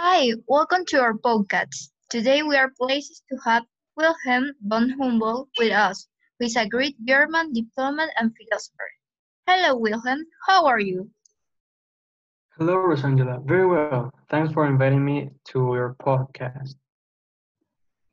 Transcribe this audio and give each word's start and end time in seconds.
Hi, 0.00 0.30
welcome 0.46 0.84
to 0.94 1.00
our 1.00 1.14
podcast. 1.14 1.90
Today 2.08 2.44
we 2.44 2.54
are 2.54 2.70
pleased 2.78 3.24
to 3.30 3.36
have 3.44 3.64
Wilhelm 3.96 4.54
von 4.62 4.90
Humboldt 4.90 5.48
with 5.58 5.72
us, 5.72 6.06
who 6.38 6.46
is 6.46 6.54
a 6.54 6.68
great 6.68 6.94
German 7.04 7.52
diplomat 7.52 8.10
and 8.16 8.30
philosopher. 8.36 8.90
Hello, 9.48 9.74
Wilhelm. 9.74 10.24
How 10.46 10.66
are 10.66 10.78
you? 10.78 11.10
Hello, 12.56 12.76
Rosangela. 12.76 13.44
Very 13.44 13.66
well. 13.66 14.12
Thanks 14.30 14.52
for 14.52 14.66
inviting 14.66 15.04
me 15.04 15.30
to 15.50 15.74
your 15.74 15.96
podcast. 15.98 16.76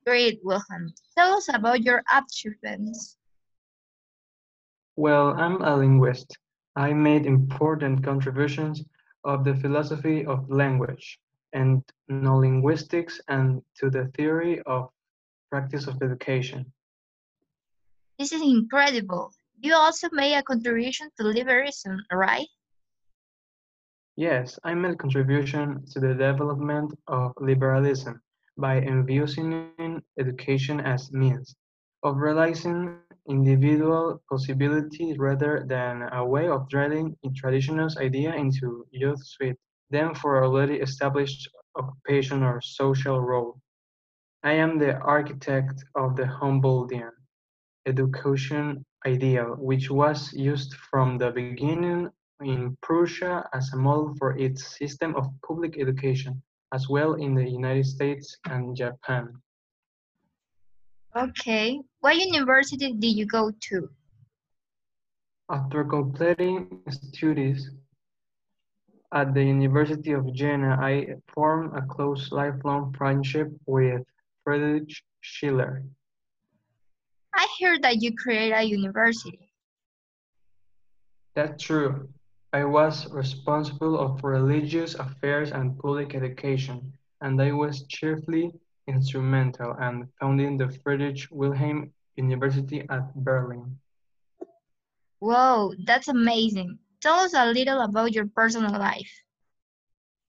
Great, 0.07 0.39
Wilhelm. 0.43 0.91
Tell 1.15 1.37
us 1.37 1.53
about 1.53 1.83
your 1.83 2.01
achievements. 2.11 3.15
Well, 4.95 5.35
I'm 5.37 5.61
a 5.61 5.77
linguist. 5.77 6.35
I 6.75 6.93
made 6.93 7.27
important 7.27 8.03
contributions 8.03 8.83
of 9.23 9.43
the 9.43 9.53
philosophy 9.53 10.25
of 10.25 10.49
language 10.49 11.19
and 11.55 11.81
no 12.07 12.37
linguistics 12.37 13.19
and 13.27 13.61
to 13.79 13.89
the 13.89 14.05
theory 14.15 14.61
of 14.67 14.89
practice 15.49 15.87
of 15.87 15.95
education. 16.03 16.65
This 18.19 18.31
is 18.31 18.41
incredible. 18.41 19.31
You 19.61 19.73
also 19.73 20.09
made 20.11 20.35
a 20.35 20.43
contribution 20.43 21.09
to 21.17 21.23
liberalism, 21.23 22.03
right? 22.11 22.47
Yes, 24.17 24.59
I 24.63 24.73
made 24.73 24.93
a 24.93 24.95
contribution 24.95 25.85
to 25.91 25.99
the 25.99 26.13
development 26.13 26.93
of 27.07 27.31
liberalism 27.39 28.21
by 28.57 28.77
envisioning 28.77 30.01
education 30.19 30.79
as 30.79 31.11
means 31.11 31.55
of 32.03 32.17
realizing 32.17 32.97
individual 33.27 34.21
possibility 34.29 35.15
rather 35.17 35.65
than 35.67 36.03
a 36.13 36.23
way 36.23 36.47
of 36.47 36.69
drilling 36.69 37.17
a 37.25 37.29
traditional 37.31 37.89
idea 37.97 38.33
into 38.35 38.85
youth 38.91 39.21
suite 39.25 39.57
them 39.89 40.15
for 40.15 40.39
a 40.39 40.47
already 40.47 40.75
established 40.75 41.49
occupation 41.75 42.43
or 42.43 42.61
social 42.61 43.19
role. 43.21 43.59
I 44.43 44.53
am 44.53 44.77
the 44.77 44.97
architect 44.97 45.83
of 45.95 46.15
the 46.15 46.25
Humboldtian 46.25 47.11
education 47.85 48.85
ideal, 49.05 49.55
which 49.57 49.89
was 49.89 50.33
used 50.33 50.73
from 50.89 51.17
the 51.17 51.31
beginning 51.31 52.09
in 52.41 52.77
Prussia 52.81 53.47
as 53.53 53.71
a 53.73 53.77
model 53.77 54.13
for 54.17 54.37
its 54.37 54.77
system 54.77 55.15
of 55.15 55.27
public 55.47 55.79
education, 55.79 56.41
as 56.73 56.89
well 56.89 57.13
in 57.13 57.33
the 57.35 57.47
United 57.47 57.85
States 57.85 58.37
and 58.49 58.75
Japan. 58.75 59.33
Okay. 61.15 61.79
What 62.01 62.17
university 62.17 62.91
did 62.91 63.15
you 63.15 63.25
go 63.25 63.51
to? 63.69 63.89
After 65.49 65.85
completing 65.85 66.81
studies 66.89 67.69
at 69.15 69.33
the 69.33 69.43
University 69.43 70.11
of 70.11 70.31
Jena, 70.33 70.77
I 70.79 71.15
formed 71.33 71.73
a 71.73 71.81
close 71.81 72.33
lifelong 72.33 72.93
friendship 72.93 73.47
with 73.65 74.03
Friedrich 74.43 74.91
Schiller. 75.21 75.83
I 77.33 77.47
heard 77.61 77.81
that 77.83 78.01
you 78.01 78.13
created 78.13 78.57
a 78.57 78.63
university. 78.63 79.39
That's 81.33 81.63
true. 81.63 82.09
I 82.51 82.65
was 82.65 83.09
responsible 83.11 83.97
of 83.97 84.23
religious 84.23 84.95
affairs 84.95 85.51
and 85.51 85.79
public 85.79 86.13
education, 86.13 86.93
and 87.21 87.41
I 87.41 87.51
was 87.53 87.83
chiefly 87.87 88.51
instrumental 88.87 89.75
in 89.81 90.07
founding 90.19 90.57
the 90.57 90.69
Friedrich 90.83 91.27
Wilhelm 91.31 91.91
University 92.17 92.85
at 92.89 93.15
Berlin. 93.15 93.79
Whoa, 95.19 95.73
that's 95.85 96.09
amazing. 96.09 96.79
Tell 97.05 97.19
us 97.19 97.35
a 97.35 97.45
little 97.45 97.81
about 97.81 98.13
your 98.13 98.25
personal 98.25 98.79
life. 98.79 99.11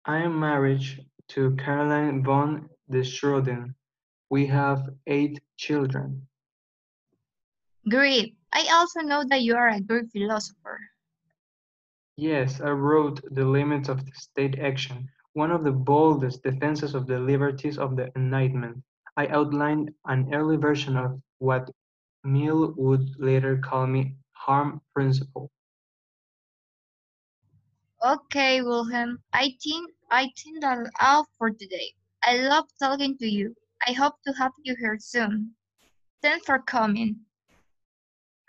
I 0.04 0.19
am 0.19 0.38
married 0.38 0.84
to 1.28 1.56
Caroline 1.56 2.22
von 2.22 2.69
Dacheröden. 2.92 3.72
We 4.28 4.44
have 4.48 4.91
eight 5.06 5.41
children. 5.56 6.28
Great. 7.88 8.36
I 8.53 8.69
also 8.70 9.00
know 9.00 9.25
that 9.25 9.41
you 9.41 9.56
are 9.56 9.70
a 9.70 9.81
great 9.81 10.12
philosopher. 10.12 10.78
Yes, 12.19 12.60
I 12.60 12.72
wrote 12.72 13.22
The 13.31 13.47
Limits 13.47 13.88
of 13.88 14.03
State 14.12 14.59
Action, 14.59 15.09
one 15.32 15.50
of 15.50 15.65
the 15.65 15.72
boldest 15.72 16.42
defenses 16.42 16.94
of 16.94 17.06
the 17.06 17.19
liberties 17.19 17.78
of 17.78 17.97
the 17.97 18.12
Enlightenment. 18.16 18.84
I 19.16 19.28
outlined 19.28 19.92
an 20.04 20.28
early 20.34 20.59
version 20.59 20.98
of 20.98 21.22
what 21.38 21.70
Mill 22.22 22.75
would 22.76 23.19
later 23.19 23.56
call 23.65 23.86
me 23.86 24.16
harm 24.34 24.82
principle. 24.92 25.50
Okay, 28.06 28.62
Wilhelm. 28.62 29.19
I 29.33 29.50
think 29.61 29.91
I 30.12 30.31
think 30.39 30.61
that's 30.61 30.89
all 31.00 31.27
for 31.39 31.50
today. 31.50 31.91
I 32.22 32.37
love 32.37 32.67
talking 32.78 33.19
to 33.19 33.27
you. 33.27 33.53
I 33.84 33.93
hope 33.94 34.15
to 34.25 34.33
have 34.34 34.53
you 34.62 34.77
here 34.78 34.97
soon. 35.00 35.50
Thanks 36.22 36.47
for 36.47 36.61
coming. 36.61 37.16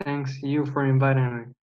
Thanks 0.03 0.44
you 0.44 0.63
for 0.67 0.85
inviting 0.85 1.38
me. 1.38 1.56